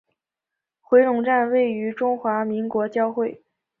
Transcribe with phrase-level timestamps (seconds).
[0.81, 3.43] 回龙站位于中华民国交会。